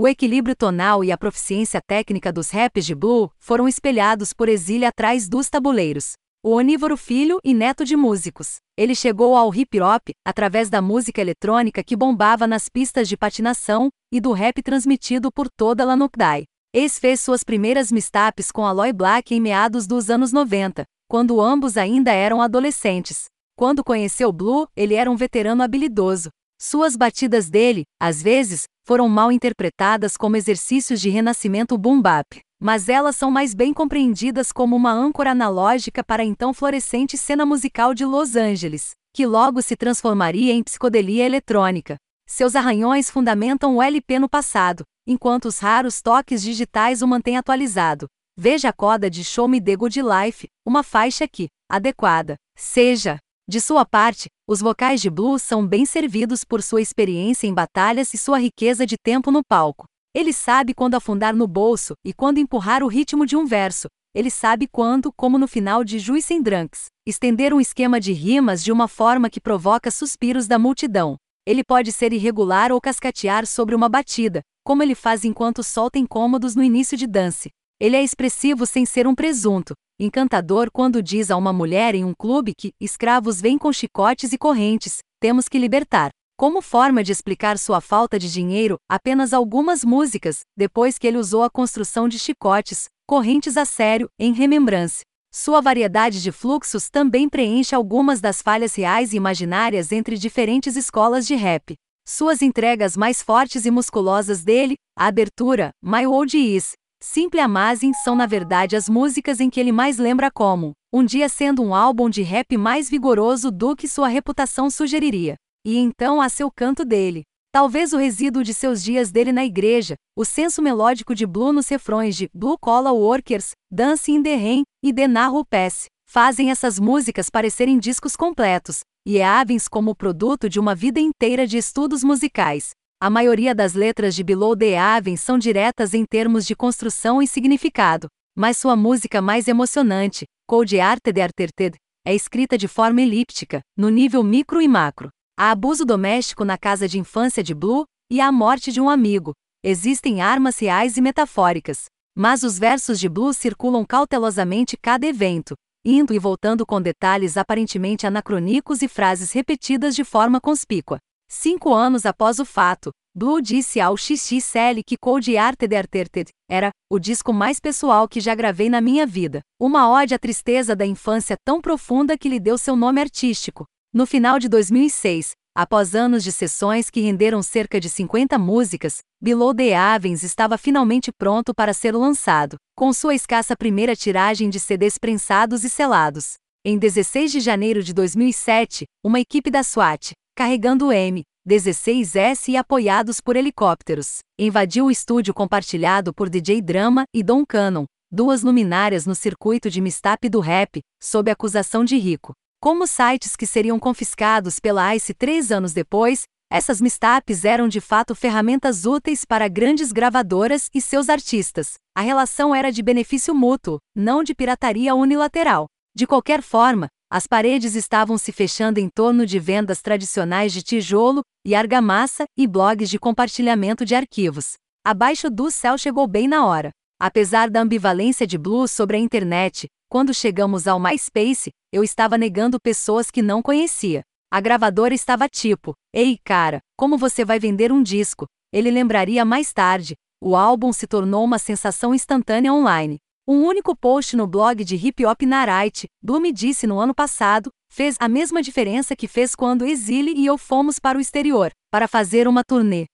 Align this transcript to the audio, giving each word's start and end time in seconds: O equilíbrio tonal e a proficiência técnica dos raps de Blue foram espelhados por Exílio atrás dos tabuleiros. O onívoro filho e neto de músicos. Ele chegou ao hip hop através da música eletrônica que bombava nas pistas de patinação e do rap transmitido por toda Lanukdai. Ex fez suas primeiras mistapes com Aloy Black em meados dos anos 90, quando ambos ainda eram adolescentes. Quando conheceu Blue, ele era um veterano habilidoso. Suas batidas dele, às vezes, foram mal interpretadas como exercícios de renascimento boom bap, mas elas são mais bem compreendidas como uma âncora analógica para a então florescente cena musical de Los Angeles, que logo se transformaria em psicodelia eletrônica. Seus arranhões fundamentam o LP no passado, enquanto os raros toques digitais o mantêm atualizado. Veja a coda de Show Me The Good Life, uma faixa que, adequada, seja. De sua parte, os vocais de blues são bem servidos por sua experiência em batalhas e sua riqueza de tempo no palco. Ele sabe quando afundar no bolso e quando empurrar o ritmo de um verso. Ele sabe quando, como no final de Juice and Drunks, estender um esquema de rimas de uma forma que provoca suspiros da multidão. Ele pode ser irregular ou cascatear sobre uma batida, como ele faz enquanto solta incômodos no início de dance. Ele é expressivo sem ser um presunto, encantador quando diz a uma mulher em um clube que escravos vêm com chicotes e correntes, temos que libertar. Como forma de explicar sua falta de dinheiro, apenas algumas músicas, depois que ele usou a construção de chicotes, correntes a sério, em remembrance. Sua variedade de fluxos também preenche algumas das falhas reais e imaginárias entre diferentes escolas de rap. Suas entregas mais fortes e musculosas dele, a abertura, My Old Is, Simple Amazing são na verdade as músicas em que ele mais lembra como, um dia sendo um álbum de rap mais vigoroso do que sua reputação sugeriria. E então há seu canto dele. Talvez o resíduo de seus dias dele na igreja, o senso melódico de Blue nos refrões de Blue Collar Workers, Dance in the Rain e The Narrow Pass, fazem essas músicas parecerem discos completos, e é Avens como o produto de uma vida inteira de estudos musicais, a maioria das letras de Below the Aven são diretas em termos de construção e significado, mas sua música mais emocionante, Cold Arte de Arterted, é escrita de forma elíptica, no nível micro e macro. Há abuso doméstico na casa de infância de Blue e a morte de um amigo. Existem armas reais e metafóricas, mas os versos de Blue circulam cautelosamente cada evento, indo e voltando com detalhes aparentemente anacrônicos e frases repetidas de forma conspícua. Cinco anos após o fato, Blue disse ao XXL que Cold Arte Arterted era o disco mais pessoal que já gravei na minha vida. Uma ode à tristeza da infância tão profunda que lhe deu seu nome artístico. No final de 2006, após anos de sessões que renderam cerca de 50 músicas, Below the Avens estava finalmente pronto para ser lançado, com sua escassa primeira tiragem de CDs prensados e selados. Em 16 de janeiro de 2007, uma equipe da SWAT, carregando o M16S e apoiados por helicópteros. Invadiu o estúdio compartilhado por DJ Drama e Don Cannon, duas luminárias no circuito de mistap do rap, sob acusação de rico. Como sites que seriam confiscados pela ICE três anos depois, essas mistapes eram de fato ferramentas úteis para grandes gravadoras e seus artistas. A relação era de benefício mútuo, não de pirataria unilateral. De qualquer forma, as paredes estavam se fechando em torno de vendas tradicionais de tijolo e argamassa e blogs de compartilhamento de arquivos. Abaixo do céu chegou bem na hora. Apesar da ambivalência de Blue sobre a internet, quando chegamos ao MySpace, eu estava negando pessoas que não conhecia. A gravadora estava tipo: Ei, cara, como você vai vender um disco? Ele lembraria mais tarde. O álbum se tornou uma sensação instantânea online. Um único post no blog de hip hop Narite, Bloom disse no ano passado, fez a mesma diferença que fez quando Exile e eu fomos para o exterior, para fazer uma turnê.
O 0.00 0.06
equilíbrio 0.06 0.54
tonal 0.54 1.02
e 1.02 1.10
a 1.10 1.18
proficiência 1.18 1.80
técnica 1.84 2.32
dos 2.32 2.50
raps 2.50 2.86
de 2.86 2.94
Blue 2.94 3.32
foram 3.36 3.66
espelhados 3.66 4.32
por 4.32 4.48
Exílio 4.48 4.86
atrás 4.86 5.28
dos 5.28 5.50
tabuleiros. 5.50 6.12
O 6.40 6.50
onívoro 6.54 6.96
filho 6.96 7.40
e 7.42 7.52
neto 7.52 7.84
de 7.84 7.96
músicos. 7.96 8.58
Ele 8.76 8.94
chegou 8.94 9.34
ao 9.34 9.52
hip 9.52 9.80
hop 9.80 10.10
através 10.24 10.70
da 10.70 10.80
música 10.80 11.20
eletrônica 11.20 11.82
que 11.82 11.96
bombava 11.96 12.46
nas 12.46 12.68
pistas 12.68 13.08
de 13.08 13.16
patinação 13.16 13.88
e 14.12 14.20
do 14.20 14.30
rap 14.30 14.62
transmitido 14.62 15.32
por 15.32 15.50
toda 15.50 15.84
Lanukdai. 15.84 16.44
Ex 16.72 16.96
fez 16.96 17.18
suas 17.18 17.42
primeiras 17.42 17.90
mistapes 17.90 18.52
com 18.52 18.64
Aloy 18.64 18.92
Black 18.92 19.34
em 19.34 19.40
meados 19.40 19.84
dos 19.88 20.10
anos 20.10 20.32
90, 20.32 20.84
quando 21.08 21.40
ambos 21.40 21.76
ainda 21.76 22.12
eram 22.12 22.40
adolescentes. 22.40 23.24
Quando 23.56 23.82
conheceu 23.82 24.30
Blue, 24.30 24.68
ele 24.76 24.94
era 24.94 25.10
um 25.10 25.16
veterano 25.16 25.60
habilidoso. 25.60 26.28
Suas 26.60 26.96
batidas 26.96 27.48
dele, 27.48 27.84
às 28.02 28.20
vezes, 28.20 28.64
foram 28.84 29.08
mal 29.08 29.30
interpretadas 29.30 30.16
como 30.16 30.36
exercícios 30.36 31.00
de 31.00 31.08
renascimento 31.08 31.78
boom 31.78 32.02
bap, 32.02 32.40
mas 32.60 32.88
elas 32.88 33.14
são 33.14 33.30
mais 33.30 33.54
bem 33.54 33.72
compreendidas 33.72 34.50
como 34.50 34.74
uma 34.74 34.90
âncora 34.90 35.30
analógica 35.30 36.02
para 36.02 36.24
a 36.24 36.26
então 36.26 36.52
florescente 36.52 37.16
cena 37.16 37.46
musical 37.46 37.94
de 37.94 38.04
Los 38.04 38.34
Angeles, 38.34 38.90
que 39.14 39.24
logo 39.24 39.62
se 39.62 39.76
transformaria 39.76 40.52
em 40.52 40.64
psicodelia 40.64 41.24
eletrônica. 41.24 41.96
Seus 42.26 42.56
arranhões 42.56 43.08
fundamentam 43.08 43.76
o 43.76 43.82
LP 43.82 44.18
no 44.18 44.28
passado, 44.28 44.82
enquanto 45.06 45.44
os 45.44 45.60
raros 45.60 46.02
toques 46.02 46.42
digitais 46.42 47.02
o 47.02 47.06
mantêm 47.06 47.36
atualizado. 47.36 48.08
Veja 48.36 48.70
a 48.70 48.72
coda 48.72 49.08
de 49.08 49.22
Show 49.24 49.46
Me 49.46 49.60
The 49.60 49.76
Good 49.76 50.00
Life, 50.02 50.48
uma 50.66 50.82
faixa 50.82 51.28
que, 51.28 51.46
adequada, 51.70 52.34
seja. 52.56 53.18
De 53.50 53.62
sua 53.62 53.82
parte, 53.82 54.28
os 54.46 54.60
vocais 54.60 55.00
de 55.00 55.08
blues 55.08 55.42
são 55.42 55.66
bem 55.66 55.86
servidos 55.86 56.44
por 56.44 56.62
sua 56.62 56.82
experiência 56.82 57.46
em 57.46 57.54
batalhas 57.54 58.12
e 58.12 58.18
sua 58.18 58.38
riqueza 58.38 58.84
de 58.84 58.98
tempo 59.02 59.30
no 59.30 59.40
palco. 59.42 59.86
Ele 60.14 60.34
sabe 60.34 60.74
quando 60.74 60.96
afundar 60.96 61.34
no 61.34 61.48
bolso 61.48 61.94
e 62.04 62.12
quando 62.12 62.36
empurrar 62.36 62.82
o 62.82 62.88
ritmo 62.88 63.24
de 63.24 63.38
um 63.38 63.46
verso. 63.46 63.88
Ele 64.14 64.30
sabe 64.30 64.68
quando, 64.70 65.10
como 65.16 65.38
no 65.38 65.48
final 65.48 65.82
de 65.82 65.98
Juice 65.98 66.34
and 66.34 66.42
Drunks, 66.42 66.88
estender 67.06 67.54
um 67.54 67.60
esquema 67.60 67.98
de 67.98 68.12
rimas 68.12 68.62
de 68.62 68.70
uma 68.70 68.86
forma 68.86 69.30
que 69.30 69.40
provoca 69.40 69.90
suspiros 69.90 70.46
da 70.46 70.58
multidão. 70.58 71.16
Ele 71.46 71.64
pode 71.64 71.90
ser 71.90 72.12
irregular 72.12 72.70
ou 72.70 72.78
cascatear 72.78 73.46
sobre 73.46 73.74
uma 73.74 73.88
batida, 73.88 74.42
como 74.62 74.82
ele 74.82 74.94
faz 74.94 75.24
enquanto 75.24 75.62
solta 75.62 75.98
incômodos 75.98 76.54
no 76.54 76.62
início 76.62 76.98
de 76.98 77.06
dance. 77.06 77.48
Ele 77.80 77.96
é 77.96 78.02
expressivo 78.02 78.66
sem 78.66 78.84
ser 78.84 79.06
um 79.06 79.14
presunto, 79.14 79.72
encantador 79.98 80.70
quando 80.72 81.02
diz 81.02 81.30
a 81.30 81.36
uma 81.36 81.52
mulher 81.52 81.94
em 81.94 82.04
um 82.04 82.14
clube 82.14 82.54
que 82.56 82.72
escravos 82.80 83.40
vêm 83.40 83.58
com 83.58 83.72
chicotes 83.72 84.32
e 84.32 84.38
correntes, 84.38 84.98
temos 85.20 85.48
que 85.48 85.58
libertar. 85.58 86.10
Como 86.36 86.62
forma 86.62 87.02
de 87.02 87.10
explicar 87.10 87.58
sua 87.58 87.80
falta 87.80 88.16
de 88.16 88.30
dinheiro, 88.30 88.76
apenas 88.88 89.32
algumas 89.32 89.84
músicas, 89.84 90.40
depois 90.56 90.96
que 90.96 91.06
ele 91.06 91.18
usou 91.18 91.42
a 91.42 91.50
construção 91.50 92.08
de 92.08 92.16
chicotes, 92.16 92.84
correntes 93.08 93.56
a 93.56 93.64
sério, 93.64 94.08
em 94.16 94.32
remembrance. 94.32 95.00
Sua 95.34 95.60
variedade 95.60 96.22
de 96.22 96.30
fluxos 96.30 96.88
também 96.88 97.28
preenche 97.28 97.74
algumas 97.74 98.20
das 98.20 98.40
falhas 98.40 98.76
reais 98.76 99.12
e 99.12 99.16
imaginárias 99.16 99.90
entre 99.90 100.16
diferentes 100.16 100.76
escolas 100.76 101.26
de 101.26 101.34
rap. 101.34 101.74
Suas 102.06 102.40
entregas 102.40 102.96
mais 102.96 103.20
fortes 103.20 103.66
e 103.66 103.70
musculosas 103.70 104.44
dele, 104.44 104.76
a 104.96 105.06
abertura, 105.06 105.70
My 105.82 106.06
Old 106.06 106.38
Is, 106.38 106.72
Simple 107.00 107.40
Amazing 107.40 107.94
são 107.94 108.14
na 108.14 108.26
verdade 108.26 108.76
as 108.76 108.88
músicas 108.88 109.40
em 109.40 109.48
que 109.48 109.58
ele 109.58 109.72
mais 109.72 109.98
lembra 109.98 110.30
como, 110.30 110.72
um 110.92 111.04
dia 111.04 111.28
sendo 111.28 111.62
um 111.62 111.74
álbum 111.74 112.08
de 112.08 112.22
rap 112.22 112.56
mais 112.56 112.88
vigoroso 112.88 113.50
do 113.50 113.74
que 113.74 113.88
sua 113.88 114.08
reputação 114.08 114.70
sugeriria. 114.70 115.34
E 115.66 115.76
então 115.78 116.20
há 116.20 116.28
seu 116.28 116.50
canto 116.50 116.84
dele. 116.84 117.22
Talvez 117.52 117.92
o 117.92 117.96
resíduo 117.96 118.44
de 118.44 118.52
seus 118.52 118.82
dias 118.82 119.10
dele 119.10 119.32
na 119.32 119.44
igreja, 119.44 119.94
o 120.16 120.24
senso 120.24 120.60
melódico 120.60 121.14
de 121.14 121.26
Blue 121.26 121.52
nos 121.52 121.66
refrões 121.68 122.14
de 122.14 122.28
Blue 122.32 122.58
Collar 122.58 122.94
Workers, 122.94 123.52
Dance 123.68 124.12
in 124.12 124.22
the 124.22 124.36
Rain 124.36 124.62
e 124.84 124.92
The 124.92 125.08
Narrow 125.08 125.44
Pass, 125.44 125.86
fazem 126.08 126.50
essas 126.50 126.78
músicas 126.78 127.30
parecerem 127.30 127.78
discos 127.78 128.14
completos, 128.16 128.80
e 129.06 129.18
é 129.18 129.24
Avens 129.24 129.66
como 129.66 129.92
o 129.92 129.96
produto 129.96 130.48
de 130.48 130.60
uma 130.60 130.74
vida 130.74 131.00
inteira 131.00 131.46
de 131.46 131.58
estudos 131.58 132.04
musicais, 132.04 132.70
a 133.00 133.08
maioria 133.08 133.54
das 133.54 133.74
letras 133.74 134.12
de 134.12 134.24
Below 134.24 134.56
the 134.56 134.76
Aven 134.76 135.16
são 135.16 135.38
diretas 135.38 135.94
em 135.94 136.04
termos 136.04 136.44
de 136.44 136.56
construção 136.56 137.22
e 137.22 137.28
significado, 137.28 138.08
mas 138.36 138.58
sua 138.58 138.74
música 138.74 139.22
mais 139.22 139.46
emocionante, 139.46 140.24
Cold 140.48 140.80
Arte 140.80 141.12
de 141.12 141.20
Arterted, 141.20 141.76
é 142.04 142.12
escrita 142.12 142.58
de 142.58 142.66
forma 142.66 143.00
elíptica, 143.00 143.60
no 143.76 143.88
nível 143.88 144.24
micro 144.24 144.60
e 144.60 144.66
macro. 144.66 145.10
Há 145.38 145.52
abuso 145.52 145.84
doméstico 145.84 146.44
na 146.44 146.58
casa 146.58 146.88
de 146.88 146.98
infância 146.98 147.40
de 147.40 147.54
Blue 147.54 147.84
e 148.10 148.20
a 148.20 148.32
morte 148.32 148.72
de 148.72 148.80
um 148.80 148.90
amigo. 148.90 149.32
Existem 149.62 150.20
armas 150.20 150.58
reais 150.58 150.96
e 150.96 151.00
metafóricas, 151.00 151.84
mas 152.16 152.42
os 152.42 152.58
versos 152.58 152.98
de 152.98 153.08
Blue 153.08 153.32
circulam 153.32 153.84
cautelosamente 153.84 154.76
cada 154.76 155.06
evento, 155.06 155.54
indo 155.84 156.12
e 156.12 156.18
voltando 156.18 156.66
com 156.66 156.82
detalhes 156.82 157.36
aparentemente 157.36 158.08
anacrônicos 158.08 158.82
e 158.82 158.88
frases 158.88 159.30
repetidas 159.30 159.94
de 159.94 160.02
forma 160.02 160.40
conspícua. 160.40 160.98
Cinco 161.30 161.74
anos 161.74 162.06
após 162.06 162.38
o 162.38 162.44
fato, 162.44 162.90
Blue 163.14 163.42
disse 163.42 163.80
ao 163.80 163.98
XXL 163.98 164.80
que 164.86 164.96
Cold 164.96 165.36
Arte 165.36 165.66
Arterted 165.74 166.30
era 166.50 166.70
o 166.90 166.98
disco 166.98 167.34
mais 167.34 167.60
pessoal 167.60 168.08
que 168.08 168.18
já 168.18 168.34
gravei 168.34 168.70
na 168.70 168.80
minha 168.80 169.06
vida. 169.06 169.42
Uma 169.60 169.90
ode 169.90 170.14
à 170.14 170.18
tristeza 170.18 170.74
da 170.74 170.86
infância 170.86 171.36
tão 171.44 171.60
profunda 171.60 172.16
que 172.16 172.30
lhe 172.30 172.40
deu 172.40 172.56
seu 172.56 172.74
nome 172.74 173.02
artístico. 173.02 173.66
No 173.92 174.06
final 174.06 174.38
de 174.38 174.48
2006, 174.48 175.32
após 175.54 175.94
anos 175.94 176.24
de 176.24 176.32
sessões 176.32 176.88
que 176.88 177.02
renderam 177.02 177.42
cerca 177.42 177.78
de 177.78 177.90
50 177.90 178.38
músicas, 178.38 179.00
Below 179.20 179.54
the 179.54 179.76
Avens 179.76 180.22
estava 180.22 180.56
finalmente 180.56 181.10
pronto 181.12 181.52
para 181.54 181.74
ser 181.74 181.94
lançado, 181.94 182.56
com 182.74 182.90
sua 182.90 183.14
escassa 183.14 183.54
primeira 183.54 183.94
tiragem 183.94 184.48
de 184.48 184.58
CDs 184.58 184.96
prensados 184.96 185.62
e 185.62 185.68
selados. 185.68 186.34
Em 186.64 186.78
16 186.78 187.32
de 187.32 187.40
janeiro 187.40 187.82
de 187.82 187.92
2007, 187.92 188.84
uma 189.04 189.20
equipe 189.20 189.50
da 189.50 189.62
SWAT, 189.62 190.12
carregando 190.38 190.86
o 190.86 190.90
M16S 190.90 192.46
e 192.50 192.56
apoiados 192.56 193.20
por 193.20 193.34
helicópteros. 193.34 194.20
Invadiu 194.38 194.86
o 194.86 194.90
estúdio 194.90 195.34
compartilhado 195.34 196.14
por 196.14 196.28
DJ 196.28 196.62
Drama 196.62 197.02
e 197.12 197.24
Don 197.24 197.44
Cannon, 197.44 197.86
duas 198.08 198.44
luminárias 198.44 199.04
no 199.04 199.16
circuito 199.16 199.68
de 199.68 199.80
mistap 199.80 200.28
do 200.28 200.38
rap, 200.38 200.78
sob 201.02 201.28
acusação 201.28 201.84
de 201.84 201.98
rico. 201.98 202.34
Como 202.62 202.86
sites 202.86 203.34
que 203.34 203.48
seriam 203.48 203.80
confiscados 203.80 204.60
pela 204.60 204.94
ICE 204.94 205.12
três 205.12 205.50
anos 205.50 205.72
depois, 205.72 206.22
essas 206.48 206.80
mistapes 206.80 207.44
eram 207.44 207.66
de 207.66 207.80
fato 207.80 208.14
ferramentas 208.14 208.86
úteis 208.86 209.24
para 209.24 209.48
grandes 209.48 209.90
gravadoras 209.90 210.70
e 210.72 210.80
seus 210.80 211.08
artistas. 211.08 211.72
A 211.96 212.00
relação 212.00 212.54
era 212.54 212.70
de 212.70 212.80
benefício 212.80 213.34
mútuo, 213.34 213.80
não 213.92 214.22
de 214.22 214.36
pirataria 214.36 214.94
unilateral. 214.94 215.66
De 215.96 216.06
qualquer 216.06 216.42
forma, 216.42 216.86
as 217.10 217.26
paredes 217.26 217.74
estavam 217.74 218.18
se 218.18 218.30
fechando 218.32 218.78
em 218.78 218.88
torno 218.88 219.24
de 219.24 219.38
vendas 219.38 219.80
tradicionais 219.80 220.52
de 220.52 220.62
tijolo 220.62 221.22
e 221.44 221.54
argamassa 221.54 222.24
e 222.36 222.46
blogs 222.46 222.90
de 222.90 222.98
compartilhamento 222.98 223.82
de 223.84 223.94
arquivos. 223.94 224.54
Abaixo 224.84 225.30
do 225.30 225.50
céu 225.50 225.78
chegou 225.78 226.06
bem 226.06 226.28
na 226.28 226.44
hora. 226.44 226.70
Apesar 227.00 227.48
da 227.48 227.60
ambivalência 227.60 228.26
de 228.26 228.36
Blue 228.36 228.68
sobre 228.68 228.96
a 228.98 229.00
internet, 229.00 229.66
quando 229.88 230.12
chegamos 230.12 230.68
ao 230.68 230.78
MySpace, 230.78 231.50
eu 231.72 231.82
estava 231.82 232.18
negando 232.18 232.60
pessoas 232.60 233.10
que 233.10 233.22
não 233.22 233.40
conhecia. 233.40 234.02
A 234.30 234.40
gravadora 234.40 234.92
estava 234.92 235.28
tipo: 235.28 235.72
Ei, 235.94 236.18
cara, 236.22 236.60
como 236.76 236.98
você 236.98 237.24
vai 237.24 237.38
vender 237.38 237.72
um 237.72 237.82
disco? 237.82 238.26
Ele 238.52 238.70
lembraria 238.70 239.24
mais 239.24 239.50
tarde. 239.52 239.94
O 240.22 240.36
álbum 240.36 240.72
se 240.72 240.86
tornou 240.86 241.24
uma 241.24 241.38
sensação 241.38 241.94
instantânea 241.94 242.52
online. 242.52 242.98
Um 243.30 243.44
único 243.44 243.76
post 243.76 244.16
no 244.16 244.26
blog 244.26 244.64
de 244.64 244.74
hip 244.74 245.04
hop 245.04 245.20
Narite, 245.26 245.86
Bloom 246.02 246.32
disse 246.32 246.66
no 246.66 246.80
ano 246.80 246.94
passado, 246.94 247.50
fez 247.70 247.94
a 248.00 248.08
mesma 248.08 248.40
diferença 248.40 248.96
que 248.96 249.06
fez 249.06 249.34
quando 249.34 249.66
Exile 249.66 250.14
e 250.16 250.24
eu 250.24 250.38
fomos 250.38 250.78
para 250.78 250.96
o 250.96 251.00
exterior, 251.00 251.50
para 251.70 251.86
fazer 251.86 252.26
uma 252.26 252.42
turnê. 252.42 252.86